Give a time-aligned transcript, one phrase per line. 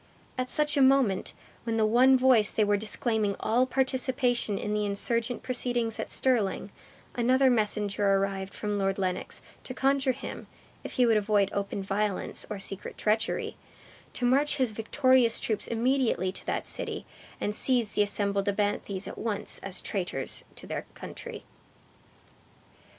[0.35, 4.83] At such a moment, when the one voice they were disclaiming all participation in the
[4.83, 6.71] insurgent proceedings at Stirling,
[7.13, 10.47] another messenger arrived from Lord Lennox, to conjure him,
[10.83, 13.57] if he would avoid open violence or secret treachery,
[14.13, 17.05] to march his victorious troops immediately to that city,
[17.39, 21.43] and seize the assembled abthanes at once as traitors to their country.